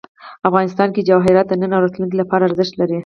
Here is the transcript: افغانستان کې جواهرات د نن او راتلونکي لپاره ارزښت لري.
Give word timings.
افغانستان 0.49 0.89
کې 0.95 1.05
جواهرات 1.09 1.47
د 1.49 1.53
نن 1.61 1.71
او 1.75 1.83
راتلونکي 1.85 2.15
لپاره 2.19 2.43
ارزښت 2.47 2.73
لري. 2.77 2.97